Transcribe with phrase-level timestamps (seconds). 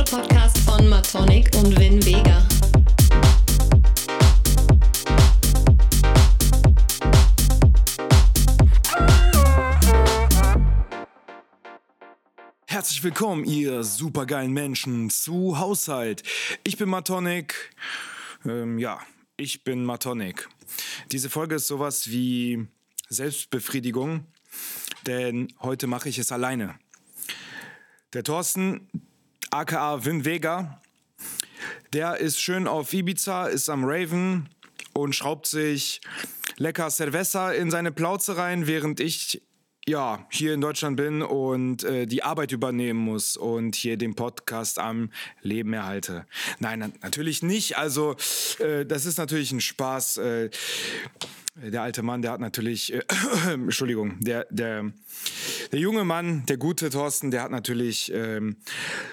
[0.00, 2.46] elektronische Podcast von Matonic und Vin Vega.
[12.66, 16.22] Herzlich willkommen, ihr supergeilen Menschen zu Haushalt.
[16.64, 17.74] Ich bin Matonic.
[18.44, 19.00] Ähm, ja,
[19.36, 20.48] ich bin Matonic.
[21.12, 22.66] Diese Folge ist sowas wie
[23.08, 24.26] Selbstbefriedigung,
[25.06, 26.78] denn heute mache ich es alleine.
[28.12, 28.88] Der Thorsten,
[29.50, 30.80] aka Vin Vega,
[31.92, 34.48] der ist schön auf Ibiza, ist am Raven
[34.92, 36.00] und schraubt sich
[36.56, 39.42] lecker Cerveza in seine Plauze rein, während ich
[39.88, 44.78] ja, hier in Deutschland bin und äh, die Arbeit übernehmen muss und hier den Podcast
[44.78, 45.10] am
[45.42, 46.26] Leben erhalte.
[46.58, 47.76] Nein, na natürlich nicht.
[47.76, 48.14] Also,
[48.58, 50.18] äh, das ist natürlich ein Spaß.
[50.18, 50.50] Äh,
[51.62, 53.02] der alte Mann, der hat natürlich, äh,
[53.52, 54.92] Entschuldigung, der, der,
[55.72, 58.56] der junge Mann, der gute Thorsten, der hat natürlich ähm,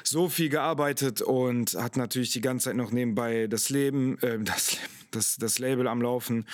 [0.04, 4.78] so viel gearbeitet und hat natürlich die ganze Zeit noch nebenbei das Leben, äh, das
[5.12, 6.45] das, das Label am Laufen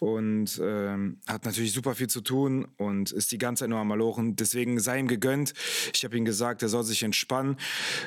[0.00, 3.88] und ähm, hat natürlich super viel zu tun und ist die ganze Zeit nur am
[3.88, 4.36] Malochen.
[4.36, 5.54] Deswegen sei ihm gegönnt.
[5.94, 7.56] Ich habe ihm gesagt, er soll sich entspannen.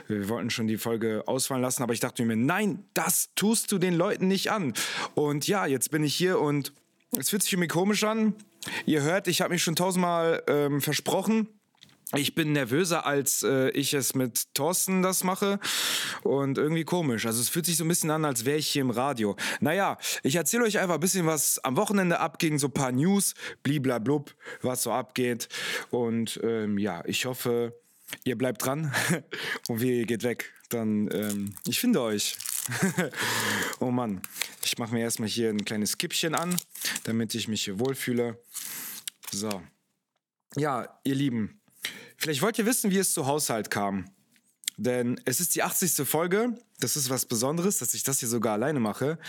[0.08, 3.78] Wir wollten schon die Folge ausfallen lassen, aber ich dachte mir, nein, das tust du
[3.78, 4.74] den Leuten nicht an.
[5.16, 6.74] Und ja, jetzt bin ich hier und
[7.18, 8.36] es fühlt sich irgendwie komisch an.
[8.86, 11.48] Ihr hört, ich habe mich schon tausendmal ähm, versprochen.
[12.16, 15.60] Ich bin nervöser, als äh, ich es mit Thorsten das mache.
[16.22, 17.26] Und irgendwie komisch.
[17.26, 19.36] Also es fühlt sich so ein bisschen an, als wäre ich hier im Radio.
[19.62, 23.34] Naja, ich erzähle euch einfach ein bisschen, was am Wochenende abging, so ein paar News,
[23.64, 25.50] bliblablub, was so abgeht.
[25.90, 27.74] Und ähm, ja, ich hoffe,
[28.24, 28.94] ihr bleibt dran
[29.68, 30.54] und wie geht weg.
[30.70, 32.38] Dann, ähm, ich finde euch.
[33.80, 34.22] oh Mann,
[34.64, 36.56] ich mache mir erstmal hier ein kleines Kippchen an,
[37.04, 38.42] damit ich mich hier wohlfühle.
[39.32, 39.62] So.
[40.56, 41.62] Ja, ihr Lieben,
[42.24, 44.06] Vielleicht wollt ihr wissen, wie es zu Haushalt kam.
[44.78, 46.08] Denn es ist die 80.
[46.08, 46.58] Folge.
[46.80, 49.20] Das ist was Besonderes, dass ich das hier sogar alleine mache.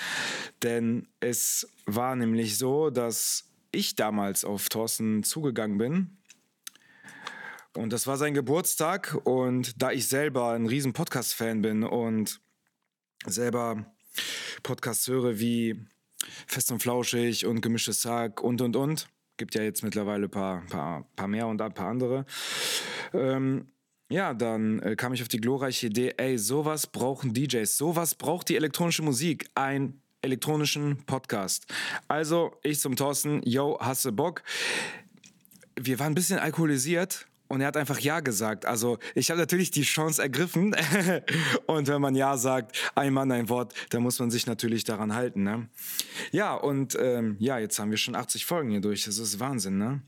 [0.62, 6.18] Denn es war nämlich so, dass ich damals auf Thorsten zugegangen bin.
[7.76, 9.18] Und das war sein Geburtstag.
[9.24, 12.40] Und da ich selber ein riesen Podcast-Fan bin und
[13.26, 13.92] selber
[14.62, 15.84] Podcasts höre wie
[16.46, 20.64] Fest und Flauschig und Gemischtes Sack und und und, Gibt ja jetzt mittlerweile ein paar,
[20.66, 22.24] paar, paar mehr und ein paar andere.
[23.12, 23.66] Ähm,
[24.08, 28.48] ja, dann äh, kam ich auf die glorreiche Idee, ey, sowas brauchen DJs, sowas braucht
[28.48, 31.66] die elektronische Musik, ein elektronischen Podcast.
[32.06, 34.42] Also ich zum Thorsten, yo, hasse Bock.
[35.74, 38.66] Wir waren ein bisschen alkoholisiert und er hat einfach Ja gesagt.
[38.66, 40.74] Also ich habe natürlich die Chance ergriffen.
[41.66, 45.14] und wenn man Ja sagt, ein Mann, ein Wort, dann muss man sich natürlich daran
[45.14, 45.42] halten.
[45.42, 45.68] Ne?
[46.32, 49.04] Ja, und ähm, ja, jetzt haben wir schon 80 Folgen hier durch.
[49.04, 50.02] Das ist Wahnsinn, ne?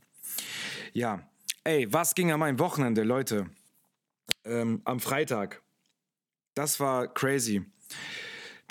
[0.92, 1.28] Ja.
[1.64, 3.50] Ey, was ging an meinem Wochenende, Leute?
[4.44, 5.62] Ähm, am Freitag.
[6.54, 7.64] Das war crazy.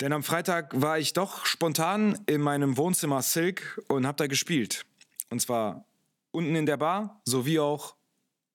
[0.00, 4.84] Denn am Freitag war ich doch spontan in meinem Wohnzimmer Silk und habe da gespielt.
[5.30, 5.86] Und zwar
[6.30, 7.95] unten in der Bar sowie auch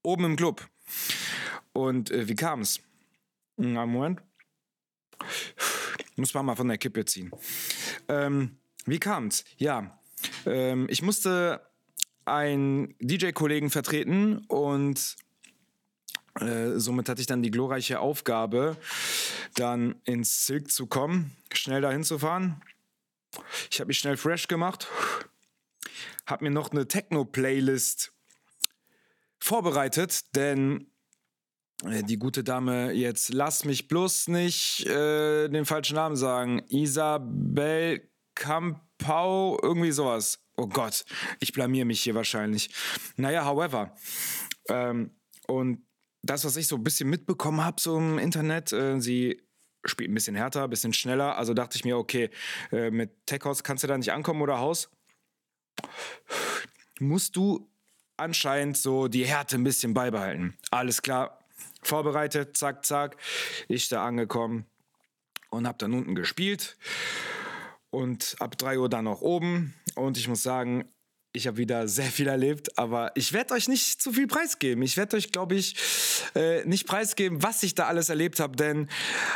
[0.04, 0.68] oben im Club.
[1.74, 2.80] Und äh, wie kam es?
[3.58, 4.22] Na, Moment.
[6.16, 7.32] Muss man mal von der Kippe ziehen.
[8.08, 9.44] Ähm, wie es?
[9.58, 10.00] Ja,
[10.46, 11.62] ähm, ich musste
[12.26, 15.16] einen DJ-Kollegen vertreten und
[16.40, 18.78] äh, somit hatte ich dann die glorreiche Aufgabe,
[19.56, 22.62] dann ins Silk zu kommen, schnell dahin zu fahren.
[23.70, 24.88] Ich habe mich schnell fresh gemacht,
[26.26, 28.14] habe mir noch eine Techno-Playlist
[29.42, 30.92] vorbereitet, denn
[31.84, 36.62] äh, die gute Dame jetzt, lass mich bloß nicht äh, den falschen Namen sagen.
[36.70, 40.46] Isabel Campau, irgendwie sowas.
[40.58, 41.06] Oh Gott,
[41.40, 42.74] ich blamier mich hier wahrscheinlich.
[43.18, 43.96] Naja, however.
[44.70, 45.86] Ähm, und
[46.24, 49.42] das, was ich so ein bisschen mitbekommen habe, so im Internet, äh, sie
[49.86, 51.38] spielt ein bisschen härter, ein bisschen schneller.
[51.38, 52.30] Also dachte ich mir, okay,
[52.72, 54.92] äh, mit Tech House kannst du da nicht ankommen oder Haus?
[57.00, 57.71] Musst du
[58.22, 60.56] anscheinend so die Härte ein bisschen beibehalten.
[60.70, 61.40] Alles klar,
[61.82, 63.18] vorbereitet, zack, zack.
[63.68, 64.66] Ich da angekommen
[65.50, 66.78] und habe dann unten gespielt.
[67.90, 69.74] Und ab 3 Uhr dann noch oben.
[69.96, 70.86] Und ich muss sagen,
[71.34, 74.84] ich habe wieder sehr viel erlebt, aber ich werde euch nicht zu viel preisgeben.
[74.84, 75.76] Ich werde euch, glaube ich,
[76.36, 78.90] äh, nicht preisgeben, was ich da alles erlebt habe, denn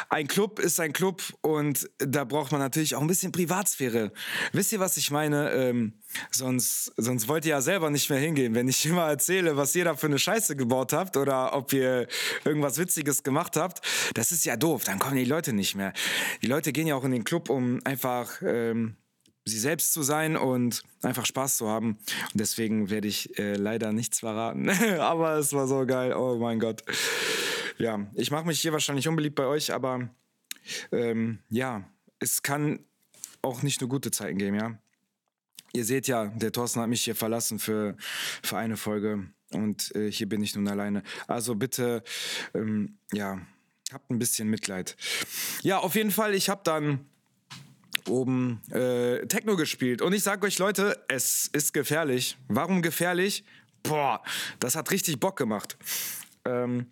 [0.09, 4.11] ein Club ist ein Club und da braucht man natürlich auch ein bisschen Privatsphäre.
[4.51, 5.51] Wisst ihr, was ich meine?
[5.51, 5.93] Ähm,
[6.31, 8.55] sonst, sonst wollt ihr ja selber nicht mehr hingehen.
[8.55, 12.07] Wenn ich immer erzähle, was ihr da für eine Scheiße gebaut habt oder ob ihr
[12.43, 13.81] irgendwas Witziges gemacht habt,
[14.13, 14.83] das ist ja doof.
[14.83, 15.93] Dann kommen die Leute nicht mehr.
[16.41, 18.97] Die Leute gehen ja auch in den Club, um einfach ähm,
[19.45, 21.99] sie selbst zu sein und einfach Spaß zu haben.
[22.33, 24.69] Und deswegen werde ich äh, leider nichts verraten.
[24.99, 26.13] Aber es war so geil.
[26.13, 26.83] Oh mein Gott.
[27.77, 30.09] Ja, ich mache mich hier wahrscheinlich unbeliebt bei euch, aber
[30.93, 31.83] ähm, ja,
[32.19, 32.79] es kann
[33.41, 34.77] auch nicht nur gute Zeiten geben, ja.
[35.73, 37.97] Ihr seht ja, der Thorsten hat mich hier verlassen für,
[38.41, 41.03] für eine Folge und äh, hier bin ich nun alleine.
[41.27, 42.01] Also bitte,
[42.53, 43.41] ähm, ja,
[43.91, 44.95] habt ein bisschen Mitleid.
[45.61, 47.09] Ja, auf jeden Fall, ich habe dann
[48.07, 52.37] oben äh, Techno gespielt und ich sage euch Leute, es ist gefährlich.
[52.47, 53.43] Warum gefährlich?
[53.83, 54.21] Boah,
[54.59, 55.77] das hat richtig Bock gemacht.
[56.45, 56.91] Ähm,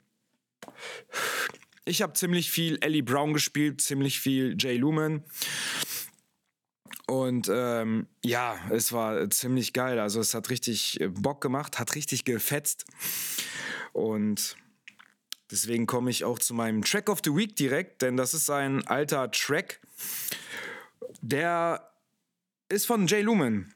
[1.86, 5.24] ich habe ziemlich viel Ellie Brown gespielt, ziemlich viel Jay Lumen.
[7.08, 10.00] Und ähm, ja, es war ziemlich geil.
[10.00, 12.86] Also es hat richtig Bock gemacht, hat richtig gefetzt.
[13.92, 14.56] Und
[15.52, 18.88] deswegen komme ich auch zu meinem Track of the Week direkt, denn das ist ein
[18.88, 19.82] alter Track.
[21.22, 21.90] Der
[22.70, 23.74] ist von Jay Lumen.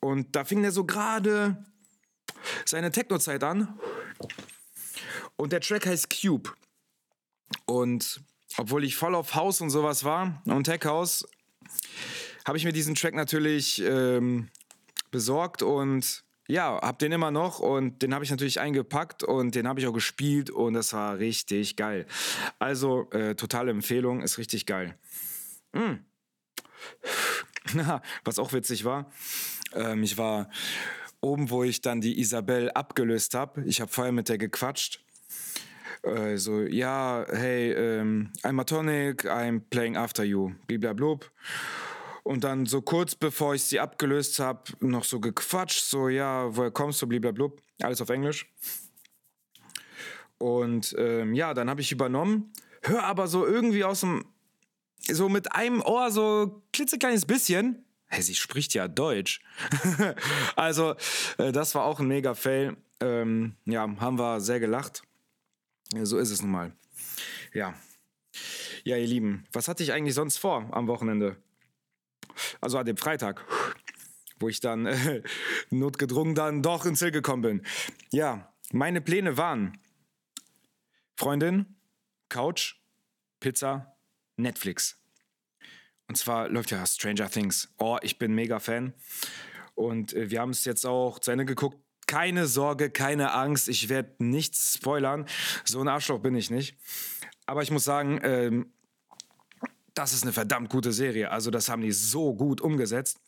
[0.00, 1.64] Und da fing der so gerade
[2.64, 3.78] seine Techno-Zeit an.
[5.36, 6.50] Und der Track heißt Cube.
[7.66, 8.20] Und
[8.56, 11.26] obwohl ich voll auf House und sowas war und Tech House,
[12.44, 14.48] habe ich mir diesen Track natürlich ähm,
[15.10, 19.66] besorgt und ja, habe den immer noch und den habe ich natürlich eingepackt und den
[19.66, 22.06] habe ich auch gespielt und das war richtig geil.
[22.58, 24.98] Also äh, totale Empfehlung, ist richtig geil.
[25.72, 25.94] Mm.
[28.24, 29.10] Was auch witzig war,
[29.74, 30.48] ähm, ich war
[31.20, 33.62] oben, wo ich dann die Isabel abgelöst habe.
[33.64, 35.00] Ich habe vorher mit der gequatscht
[36.04, 41.30] äh, so, ja, hey, ähm, I'm Matonic, I'm playing after you, bliblablub.
[42.22, 46.70] Und dann so kurz bevor ich sie abgelöst habe, noch so gequatscht, so, ja, woher
[46.70, 48.50] kommst du, bliblablub, alles auf Englisch.
[50.38, 52.52] Und ähm, ja, dann habe ich übernommen,
[52.82, 54.24] hör aber so irgendwie aus dem,
[55.10, 59.40] so mit einem Ohr so klitzekleines bisschen, hey, sie spricht ja Deutsch.
[60.56, 60.94] also,
[61.38, 62.76] äh, das war auch ein mega Fail.
[63.00, 65.02] Ähm, ja, haben wir sehr gelacht.
[66.02, 66.72] So ist es nun mal.
[67.52, 67.74] Ja.
[68.84, 71.36] Ja, ihr Lieben, was hatte ich eigentlich sonst vor am Wochenende?
[72.60, 73.44] Also an dem Freitag,
[74.38, 75.22] wo ich dann äh,
[75.70, 77.62] notgedrungen dann doch ins Ziel gekommen bin.
[78.10, 79.78] Ja, meine Pläne waren
[81.16, 81.76] Freundin,
[82.28, 82.76] Couch,
[83.40, 83.93] Pizza,
[84.36, 85.00] Netflix.
[86.08, 87.72] Und zwar läuft ja Stranger Things.
[87.78, 88.92] Oh, ich bin mega Fan.
[89.74, 93.88] Und äh, wir haben es jetzt auch zu Ende geguckt keine Sorge, keine Angst, ich
[93.88, 95.26] werde nichts spoilern.
[95.64, 96.76] So ein Arschloch bin ich nicht.
[97.46, 98.72] Aber ich muss sagen, ähm,
[99.94, 101.30] das ist eine verdammt gute Serie.
[101.30, 103.18] Also das haben die so gut umgesetzt.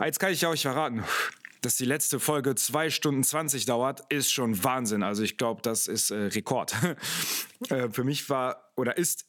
[0.00, 1.04] Jetzt kann ich euch verraten,
[1.60, 5.02] dass die letzte Folge 2 Stunden 20 dauert, ist schon Wahnsinn.
[5.02, 6.74] Also ich glaube, das ist äh, Rekord.
[7.68, 9.27] äh, für mich war oder ist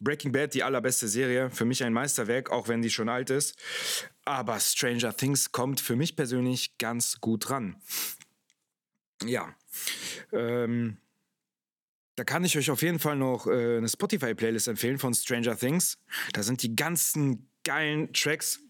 [0.00, 3.56] Breaking Bad die allerbeste Serie, für mich ein Meisterwerk, auch wenn die schon alt ist.
[4.24, 7.76] Aber Stranger Things kommt für mich persönlich ganz gut ran.
[9.24, 9.54] Ja.
[10.32, 10.98] Ähm,
[12.16, 15.98] da kann ich euch auf jeden Fall noch äh, eine Spotify-Playlist empfehlen von Stranger Things.
[16.32, 18.60] Da sind die ganzen geilen Tracks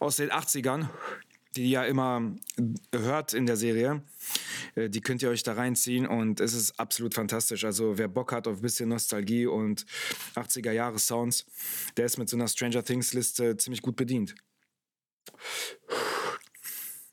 [0.00, 0.88] aus den 80ern
[1.56, 2.34] die ja immer
[2.92, 4.02] hört in der Serie.
[4.74, 7.64] Äh, die könnt ihr euch da reinziehen und es ist absolut fantastisch.
[7.64, 9.86] Also wer Bock hat auf ein bisschen Nostalgie und
[10.34, 11.46] 80er Jahre Sounds,
[11.96, 14.34] der ist mit so einer Stranger Things Liste ziemlich gut bedient.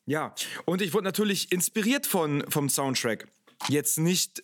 [0.06, 0.34] Ja,
[0.66, 3.28] und ich wurde natürlich inspiriert von, vom Soundtrack.
[3.68, 4.42] Jetzt nicht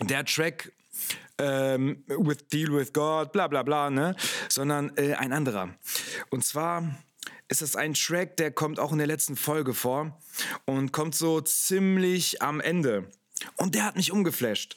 [0.00, 0.72] der Track
[1.38, 4.16] ähm, with Deal with God, bla bla bla, ne?
[4.48, 5.74] Sondern äh, ein anderer.
[6.30, 6.96] Und zwar
[7.52, 10.18] ist das ein Track, der kommt auch in der letzten Folge vor
[10.64, 13.10] und kommt so ziemlich am Ende.
[13.56, 14.74] Und der hat mich umgeflasht.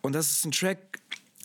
[0.00, 1.00] Und das ist ein Track,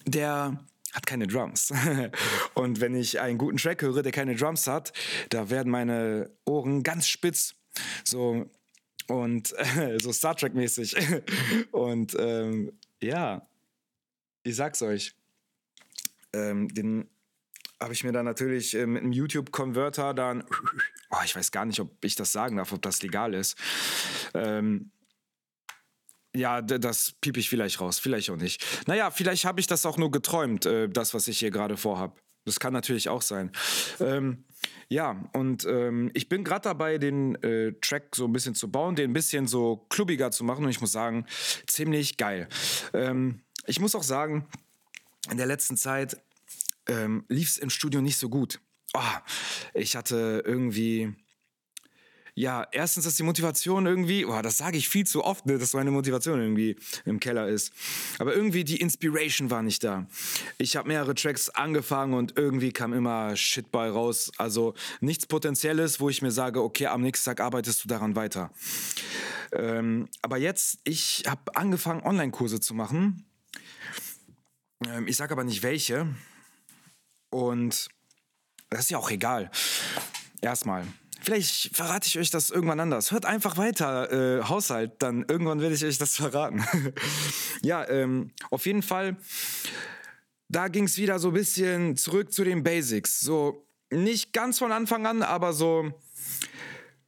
[0.06, 1.74] der hat keine Drums.
[2.54, 4.94] und wenn ich einen guten Track höre, der keine Drums hat,
[5.30, 7.56] da werden meine Ohren ganz spitz.
[8.06, 8.50] So
[9.08, 9.54] und
[10.02, 10.96] so Star Trek mäßig.
[11.72, 12.72] und ähm,
[13.02, 13.46] ja,
[14.44, 15.14] ich sag's euch.
[16.32, 17.10] Ähm, den
[17.82, 20.44] habe ich mir dann natürlich äh, mit einem YouTube-Converter dann,
[21.12, 23.58] oh, ich weiß gar nicht, ob ich das sagen darf, ob das legal ist.
[24.34, 24.92] Ähm,
[26.36, 28.64] ja, das piep ich vielleicht raus, vielleicht auch nicht.
[28.88, 32.20] Naja, vielleicht habe ich das auch nur geträumt, äh, das, was ich hier gerade vorhab.
[32.46, 33.52] Das kann natürlich auch sein.
[34.00, 34.46] Ähm,
[34.88, 38.96] ja, und ähm, ich bin gerade dabei, den äh, Track so ein bisschen zu bauen,
[38.96, 41.26] den ein bisschen so klubbiger zu machen und ich muss sagen,
[41.68, 42.48] ziemlich geil.
[42.94, 44.48] Ähm, ich muss auch sagen,
[45.30, 46.18] in der letzten Zeit
[46.88, 48.60] ähm, lief es im Studio nicht so gut.
[48.94, 49.02] Oh,
[49.74, 51.16] ich hatte irgendwie
[52.40, 55.74] ja, erstens ist die Motivation irgendwie, oh, das sage ich viel zu oft, ne, dass
[55.74, 57.74] meine Motivation irgendwie im Keller ist.
[58.18, 60.08] Aber irgendwie die Inspiration war nicht da.
[60.58, 64.32] Ich habe mehrere Tracks angefangen und irgendwie kam immer Shit bei raus.
[64.38, 68.52] Also nichts Potenzielles, wo ich mir sage, okay, am nächsten Tag arbeitest du daran weiter.
[69.52, 73.26] Ähm, aber jetzt, ich habe angefangen, Online-Kurse zu machen.
[74.88, 76.08] Ähm, ich sage aber nicht welche.
[77.30, 77.90] Und
[78.70, 79.52] das ist ja auch egal.
[80.42, 80.86] Erstmal.
[81.22, 83.12] Vielleicht verrate ich euch das irgendwann anders.
[83.12, 86.64] Hört einfach weiter, äh, Haushalt, dann irgendwann werde ich euch das verraten.
[87.62, 89.18] ja, ähm, auf jeden Fall,
[90.48, 93.20] da ging es wieder so ein bisschen zurück zu den Basics.
[93.20, 95.94] So, nicht ganz von Anfang an, aber so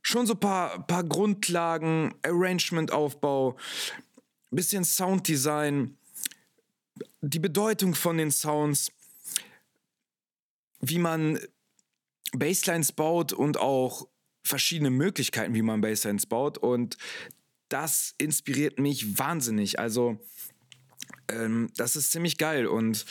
[0.02, 3.56] schon so ein paar, paar Grundlagen, Arrangement-Aufbau,
[4.50, 5.98] bisschen Sounddesign,
[7.22, 8.92] die Bedeutung von den Sounds,
[10.82, 11.40] wie man
[12.34, 14.08] Baselines baut und auch
[14.44, 16.58] verschiedene Möglichkeiten, wie man Baselines baut.
[16.58, 16.98] Und
[17.70, 19.80] das inspiriert mich wahnsinnig.
[19.80, 20.20] Also,
[21.30, 22.68] ähm, das ist ziemlich geil.
[22.68, 23.06] Und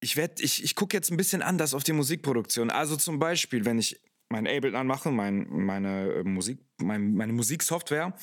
[0.00, 2.70] ich werde, ich, ich gucke jetzt ein bisschen anders auf die Musikproduktion.
[2.70, 4.00] Also zum Beispiel, wenn ich
[4.34, 8.14] mein Ableton anmache, mein, meine Musik, mein, meine Musiksoftware,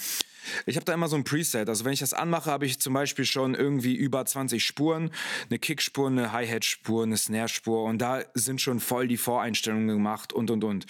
[0.65, 1.69] ich habe da immer so ein Preset.
[1.69, 5.11] Also wenn ich das anmache, habe ich zum Beispiel schon irgendwie über 20 Spuren,
[5.49, 10.51] eine Kickspur, eine Hi-Hat-Spur, eine Snare-Spur und da sind schon voll die Voreinstellungen gemacht und
[10.51, 10.85] und und.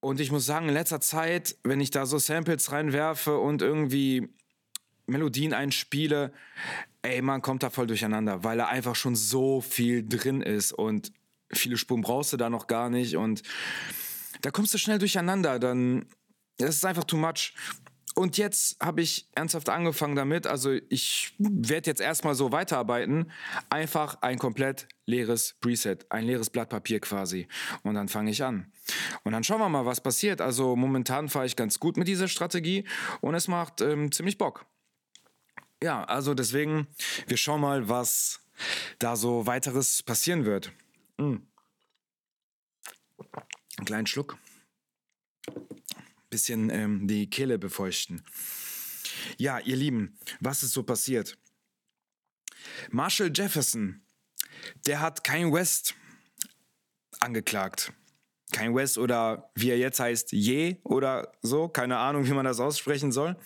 [0.00, 4.28] Und ich muss sagen, in letzter Zeit, wenn ich da so Samples reinwerfe und irgendwie
[5.06, 6.32] Melodien einspiele,
[7.02, 11.10] ey, man kommt da voll durcheinander, weil da einfach schon so viel drin ist und
[11.52, 13.42] viele Spuren brauchst du da noch gar nicht und
[14.42, 16.06] da kommst du schnell durcheinander, dann
[16.58, 17.54] das ist einfach too much.
[18.14, 20.48] Und jetzt habe ich ernsthaft angefangen damit.
[20.48, 23.30] Also ich werde jetzt erstmal so weiterarbeiten.
[23.70, 27.46] Einfach ein komplett leeres Preset, ein leeres Blatt Papier quasi.
[27.84, 28.72] Und dann fange ich an.
[29.22, 30.40] Und dann schauen wir mal, was passiert.
[30.40, 32.84] Also momentan fahre ich ganz gut mit dieser Strategie
[33.20, 34.66] und es macht ähm, ziemlich Bock.
[35.80, 36.88] Ja, also deswegen,
[37.28, 38.40] wir schauen mal, was
[38.98, 40.72] da so weiteres passieren wird.
[41.18, 41.36] Mm.
[43.76, 44.38] Einen kleinen Schluck
[46.30, 48.22] bisschen ähm, die Kehle befeuchten.
[49.36, 51.38] Ja, ihr Lieben, was ist so passiert?
[52.90, 54.02] Marshall Jefferson,
[54.86, 55.94] der hat Kanye West
[57.20, 57.92] angeklagt.
[58.52, 62.60] Kanye West oder wie er jetzt heißt, Je oder so, keine Ahnung, wie man das
[62.60, 63.36] aussprechen soll.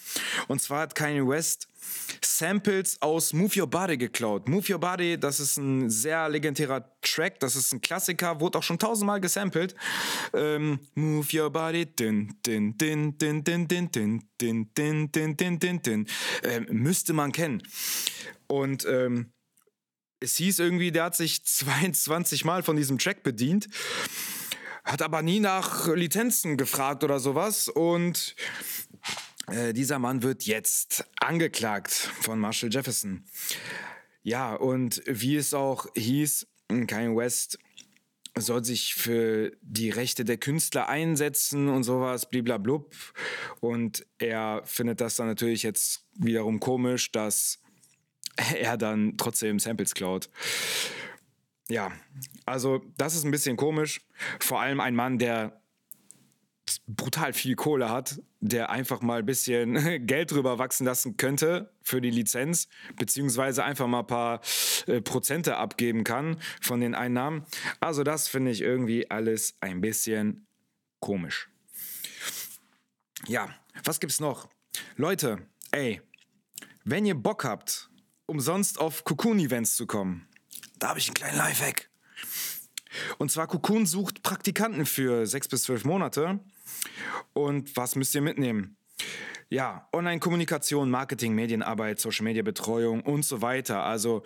[0.48, 1.68] Und zwar hat Kanye West
[2.24, 4.48] Samples aus Move Your Body geklaut.
[4.48, 8.62] Move Your Body, das ist ein sehr legendärer Track, das ist ein Klassiker, wurde auch
[8.62, 9.74] schon tausendmal gesampelt.
[10.32, 15.58] Ähm, Move Your Body, din, din, din, din, din, din, din, din, din, din, din,
[15.58, 16.06] din, din.
[16.44, 17.62] Ähm, müsste man kennen.
[18.46, 19.32] Und ähm,
[20.20, 23.68] es hieß irgendwie, der hat sich 22 Mal von diesem Track bedient
[24.84, 27.68] hat aber nie nach Lizenzen gefragt oder sowas.
[27.68, 28.34] Und
[29.48, 33.24] äh, dieser Mann wird jetzt angeklagt von Marshall Jefferson.
[34.22, 36.46] Ja, und wie es auch hieß,
[36.86, 37.58] Kanye West
[38.38, 42.94] soll sich für die Rechte der Künstler einsetzen und sowas, bliblablub.
[43.60, 47.58] Und er findet das dann natürlich jetzt wiederum komisch, dass
[48.56, 50.30] er dann trotzdem Samples klaut.
[51.68, 51.92] Ja,
[52.44, 54.00] also das ist ein bisschen komisch.
[54.40, 55.62] Vor allem ein Mann, der
[56.86, 62.00] brutal viel Kohle hat, der einfach mal ein bisschen Geld drüber wachsen lassen könnte für
[62.00, 64.40] die Lizenz, beziehungsweise einfach mal ein paar
[64.86, 67.44] äh, Prozente abgeben kann von den Einnahmen.
[67.80, 70.46] Also das finde ich irgendwie alles ein bisschen
[71.00, 71.50] komisch.
[73.26, 73.54] Ja,
[73.84, 74.48] was gibt's noch?
[74.96, 76.00] Leute, ey,
[76.84, 77.90] wenn ihr Bock habt,
[78.26, 80.28] umsonst auf Cocoon-Events zu kommen,
[80.82, 81.88] da habe ich einen kleinen Lifehack.
[83.18, 86.40] Und zwar Cocoon sucht Praktikanten für sechs bis zwölf Monate.
[87.32, 88.76] Und was müsst ihr mitnehmen?
[89.48, 93.84] Ja, Online-Kommunikation, Marketing, Medienarbeit, Social-Media-Betreuung und so weiter.
[93.84, 94.24] Also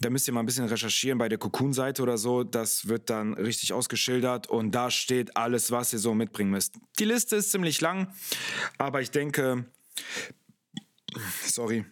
[0.00, 2.44] da müsst ihr mal ein bisschen recherchieren bei der Cocoon-Seite oder so.
[2.44, 6.74] Das wird dann richtig ausgeschildert und da steht alles, was ihr so mitbringen müsst.
[6.98, 8.12] Die Liste ist ziemlich lang,
[8.76, 9.64] aber ich denke,
[11.46, 11.86] sorry,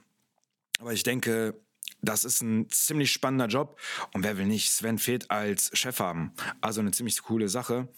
[0.81, 1.55] aber ich denke,
[2.03, 3.79] das ist ein ziemlich spannender Job.
[4.13, 6.33] Und wer will nicht Sven Feth als Chef haben?
[6.61, 7.89] Also eine ziemlich coole Sache.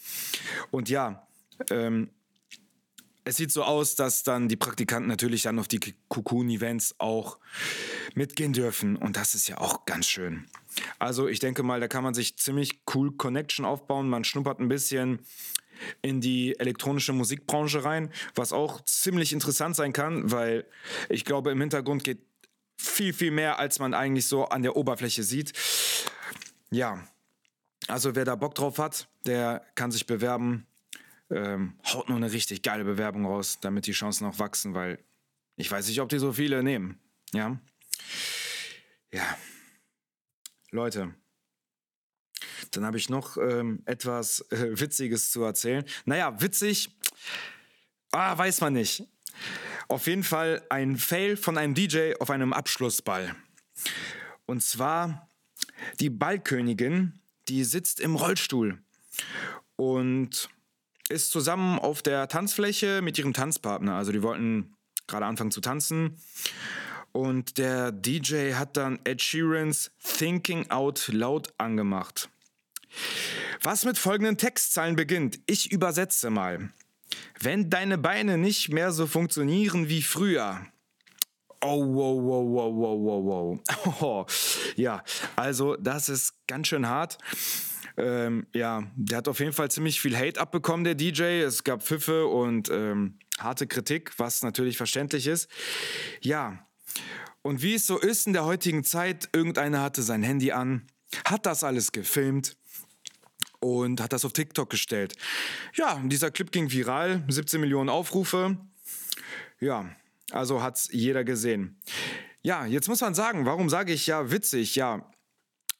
[0.70, 1.26] Und ja,
[1.70, 2.10] ähm,
[3.24, 7.38] es sieht so aus, dass dann die Praktikanten natürlich dann auf die Cocoon-Events auch
[8.14, 8.96] mitgehen dürfen.
[8.96, 10.46] Und das ist ja auch ganz schön.
[10.98, 14.10] Also ich denke mal, da kann man sich ziemlich cool Connection aufbauen.
[14.10, 15.20] Man schnuppert ein bisschen
[16.02, 20.66] in die elektronische Musikbranche rein, was auch ziemlich interessant sein kann, weil
[21.08, 22.20] ich glaube, im Hintergrund geht
[22.76, 25.52] viel, viel mehr, als man eigentlich so an der Oberfläche sieht.
[26.70, 27.06] Ja,
[27.88, 30.66] also wer da Bock drauf hat, der kann sich bewerben.
[31.30, 34.98] ähm, haut nur eine richtig geile Bewerbung raus, damit die Chancen auch wachsen, weil
[35.56, 36.98] ich weiß nicht, ob die so viele nehmen.
[37.32, 37.58] Ja.
[39.12, 39.38] Ja.
[40.70, 41.14] Leute,
[42.72, 45.84] dann habe ich noch ähm, etwas äh, Witziges zu erzählen.
[46.04, 46.90] Naja, witzig,
[48.10, 49.04] ah, weiß man nicht.
[49.88, 53.34] Auf jeden Fall ein Fail von einem DJ auf einem Abschlussball.
[54.46, 55.28] Und zwar
[56.00, 58.78] die Ballkönigin, die sitzt im Rollstuhl
[59.76, 60.48] und
[61.08, 63.94] ist zusammen auf der Tanzfläche mit ihrem Tanzpartner.
[63.94, 64.74] Also die wollten
[65.06, 66.18] gerade anfangen zu tanzen.
[67.12, 72.28] Und der DJ hat dann Ed Sheerans Thinking Out Loud angemacht.
[73.62, 75.38] Was mit folgenden Textzeilen beginnt.
[75.46, 76.70] Ich übersetze mal.
[77.40, 80.66] Wenn deine Beine nicht mehr so funktionieren wie früher.
[81.60, 84.00] Oh, wow, wow, wow, wow, wow, wow.
[84.02, 84.26] Oh,
[84.76, 85.02] ja,
[85.34, 87.18] also das ist ganz schön hart.
[87.96, 91.40] Ähm, ja, der hat auf jeden Fall ziemlich viel Hate abbekommen, der DJ.
[91.42, 95.48] Es gab Pfiffe und ähm, harte Kritik, was natürlich verständlich ist.
[96.20, 96.66] Ja,
[97.42, 100.86] und wie es so ist in der heutigen Zeit, irgendeiner hatte sein Handy an,
[101.24, 102.56] hat das alles gefilmt
[103.64, 105.14] und hat das auf TikTok gestellt.
[105.74, 108.58] Ja, dieser Clip ging viral, 17 Millionen Aufrufe.
[109.58, 109.88] Ja,
[110.30, 111.80] also hat es jeder gesehen.
[112.42, 114.76] Ja, jetzt muss man sagen, warum sage ich ja witzig?
[114.76, 115.10] Ja,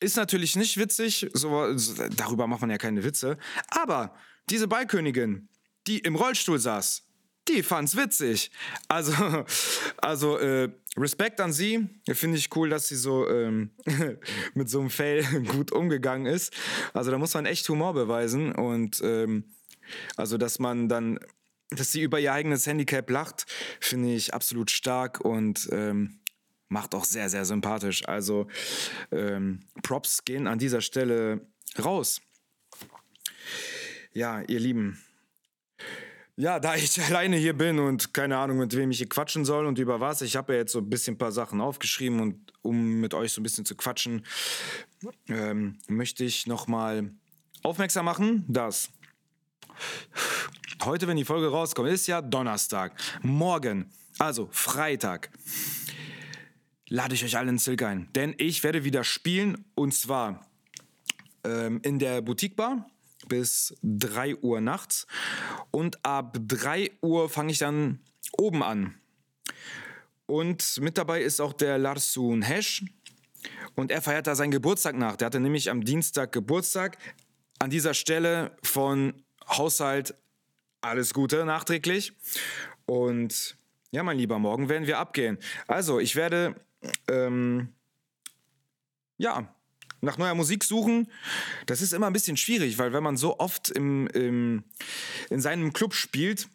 [0.00, 1.75] ist natürlich nicht witzig, so,
[2.17, 3.37] darüber macht man ja keine Witze.
[3.69, 4.14] Aber
[4.49, 5.49] diese Ballkönigin,
[5.87, 7.07] die im Rollstuhl saß,
[7.49, 8.51] die fand's witzig.
[8.89, 9.45] Also,
[9.99, 11.89] also äh, Respekt an sie.
[12.13, 13.71] Finde ich cool, dass sie so ähm,
[14.55, 16.55] mit so einem Fail gut umgegangen ist.
[16.93, 19.45] Also da muss man echt Humor beweisen und ähm,
[20.17, 21.19] also dass man dann,
[21.71, 23.47] dass sie über ihr eigenes Handicap lacht,
[23.81, 26.21] finde ich absolut stark und ähm,
[26.69, 28.07] macht auch sehr, sehr sympathisch.
[28.09, 28.47] Also
[29.11, 31.47] ähm, Props gehen an dieser Stelle
[31.79, 32.21] raus.
[34.13, 35.03] Ja, ihr Lieben.
[36.37, 39.67] Ja, da ich alleine hier bin und keine Ahnung, mit wem ich hier quatschen soll
[39.67, 42.53] und über was, ich habe ja jetzt so ein bisschen ein paar Sachen aufgeschrieben und
[42.62, 44.25] um mit euch so ein bisschen zu quatschen,
[45.29, 47.11] ähm, möchte ich nochmal
[47.62, 48.91] aufmerksam machen, dass
[50.85, 52.94] heute, wenn die Folge rauskommt, ist ja Donnerstag.
[53.23, 55.31] Morgen, also Freitag,
[56.88, 58.09] lade ich euch alle in Silk ein.
[58.14, 60.47] Denn ich werde wieder spielen und zwar
[61.44, 62.87] ähm, in der Boutique Bar
[63.29, 65.07] bis 3 Uhr nachts.
[65.71, 68.01] Und ab 3 Uhr fange ich dann
[68.33, 68.95] oben an.
[70.27, 72.85] Und mit dabei ist auch der Larsun Hesch.
[73.75, 75.17] Und er feiert da seinen Geburtstag nach.
[75.17, 76.99] Der hatte nämlich am Dienstag Geburtstag.
[77.59, 80.15] An dieser Stelle von Haushalt
[80.81, 82.13] alles Gute nachträglich.
[82.87, 83.57] Und
[83.91, 85.39] ja, mein Lieber, morgen werden wir abgehen.
[85.67, 86.55] Also, ich werde
[87.09, 87.73] ähm,
[89.17, 89.55] ja,
[90.05, 91.09] nach neuer Musik suchen,
[91.67, 94.64] das ist immer ein bisschen schwierig, weil wenn man so oft im, im,
[95.31, 96.49] in seinem Club spielt,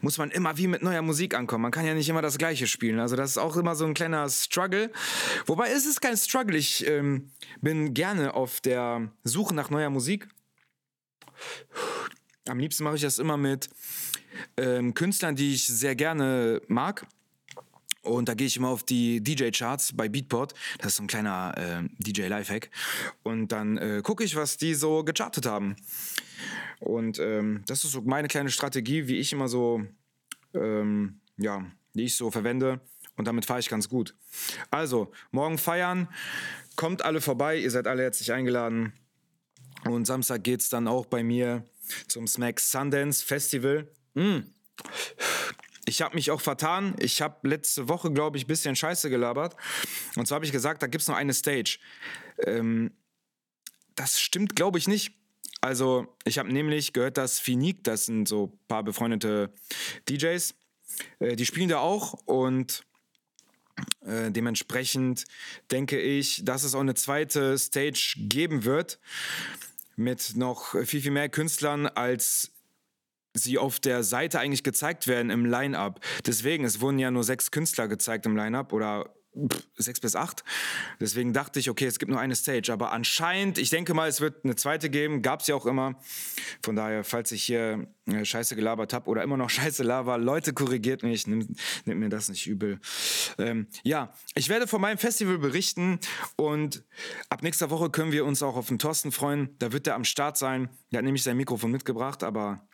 [0.00, 1.62] muss man immer wie mit neuer Musik ankommen.
[1.62, 2.98] Man kann ja nicht immer das Gleiche spielen.
[2.98, 4.90] Also das ist auch immer so ein kleiner Struggle.
[5.44, 6.56] Wobei es ist kein Struggle.
[6.56, 10.28] Ich ähm, bin gerne auf der Suche nach neuer Musik.
[12.48, 13.68] Am liebsten mache ich das immer mit
[14.56, 17.06] ähm, Künstlern, die ich sehr gerne mag.
[18.06, 20.54] Und da gehe ich immer auf die DJ-Charts bei Beatport.
[20.78, 22.70] Das ist so ein kleiner äh, DJ-Lifehack.
[23.22, 25.76] Und dann äh, gucke ich, was die so gechartet haben.
[26.78, 29.82] Und ähm, das ist so meine kleine Strategie, wie ich immer so,
[30.54, 31.64] ähm, ja,
[31.94, 32.80] die ich so verwende.
[33.16, 34.14] Und damit fahre ich ganz gut.
[34.70, 36.08] Also, morgen feiern.
[36.76, 37.56] Kommt alle vorbei.
[37.56, 38.92] Ihr seid alle herzlich eingeladen.
[39.84, 41.64] Und Samstag geht es dann auch bei mir
[42.06, 43.88] zum Smack Sundance Festival.
[44.14, 44.40] Mm.
[45.88, 46.96] Ich habe mich auch vertan.
[46.98, 49.56] Ich habe letzte Woche, glaube ich, ein bisschen Scheiße gelabert.
[50.16, 51.78] Und zwar habe ich gesagt, da gibt es noch eine Stage.
[52.44, 52.92] Ähm,
[53.94, 55.14] das stimmt, glaube ich, nicht.
[55.60, 59.52] Also, ich habe nämlich gehört, dass Finik, das sind so ein paar befreundete
[60.08, 60.54] DJs,
[61.20, 62.84] äh, die spielen da auch und
[64.04, 65.24] äh, dementsprechend
[65.70, 68.98] denke ich, dass es auch eine zweite Stage geben wird
[69.96, 72.52] mit noch viel, viel mehr Künstlern als
[73.36, 76.00] sie auf der Seite eigentlich gezeigt werden im Line-up.
[76.26, 79.16] Deswegen, es wurden ja nur sechs Künstler gezeigt im Line-up oder
[79.76, 80.44] sechs bis acht.
[81.00, 82.72] Deswegen dachte ich, okay, es gibt nur eine Stage.
[82.72, 85.22] Aber anscheinend, ich denke mal, es wird eine zweite geben.
[85.22, 86.00] Gab es ja auch immer.
[86.62, 90.52] Von daher, falls ich hier äh, Scheiße gelabert habe oder immer noch Scheiße laber, Leute,
[90.52, 91.26] korrigiert mich.
[91.26, 91.50] Nimmt,
[91.84, 92.80] nimmt mir das nicht übel.
[93.38, 95.98] Ähm, ja, ich werde von meinem Festival berichten.
[96.36, 96.84] Und
[97.28, 99.54] ab nächster Woche können wir uns auch auf den Thorsten freuen.
[99.58, 100.70] Da wird er am Start sein.
[100.90, 102.66] Er hat nämlich sein Mikrofon mitgebracht, aber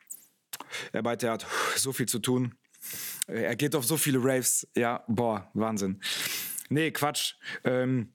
[0.92, 2.54] er meinte, er hat so viel zu tun.
[3.26, 4.66] Er geht auf so viele Raves.
[4.76, 6.00] Ja, boah, Wahnsinn.
[6.68, 7.34] Nee, Quatsch.
[7.64, 8.12] Ähm,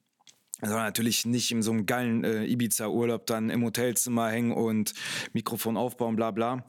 [0.61, 4.93] sondern natürlich nicht in so einem geilen äh, Ibiza-Urlaub dann im Hotelzimmer hängen und
[5.33, 6.65] Mikrofon aufbauen, bla bla.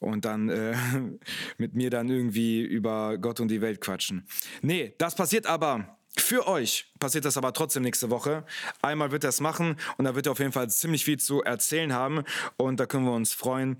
[0.00, 0.76] Und dann äh,
[1.58, 4.26] mit mir dann irgendwie über Gott und die Welt quatschen.
[4.62, 5.98] Nee, das passiert aber.
[6.16, 8.44] Für euch passiert das aber trotzdem nächste Woche.
[8.82, 11.42] Einmal wird er es machen und da wird er auf jeden Fall ziemlich viel zu
[11.42, 12.24] erzählen haben
[12.56, 13.76] und da können wir uns freuen.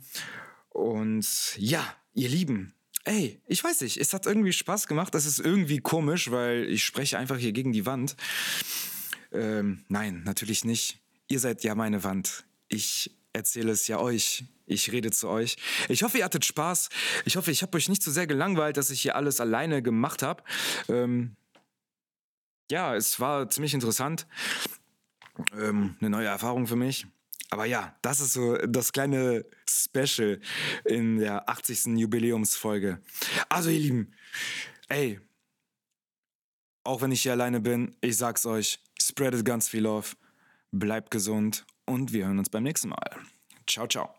[0.79, 5.13] Und ja, ihr Lieben, ey, ich weiß nicht, es hat irgendwie Spaß gemacht.
[5.13, 8.15] Das ist irgendwie komisch, weil ich spreche einfach hier gegen die Wand.
[9.33, 11.01] Ähm, nein, natürlich nicht.
[11.27, 12.45] Ihr seid ja meine Wand.
[12.69, 14.45] Ich erzähle es ja euch.
[14.67, 15.57] Ich rede zu euch.
[15.89, 16.91] Ich hoffe, ihr hattet Spaß.
[17.25, 19.83] Ich hoffe, ich habe euch nicht zu so sehr gelangweilt, dass ich hier alles alleine
[19.83, 20.45] gemacht habe.
[20.89, 21.35] Ähm,
[22.71, 24.29] ja, es war ziemlich interessant.
[25.59, 27.09] Ähm, eine neue Erfahrung für mich.
[27.51, 30.41] Aber ja, das ist so das kleine Special
[30.85, 31.99] in der 80.
[31.99, 33.01] Jubiläumsfolge.
[33.49, 34.15] Also, ihr Lieben,
[34.89, 35.21] ey,
[36.85, 40.17] auch wenn ich hier alleine bin, ich sag's euch, spreadet ganz viel auf,
[40.73, 43.11] bleibt gesund und wir hören uns beim nächsten Mal.
[43.67, 44.18] Ciao, ciao.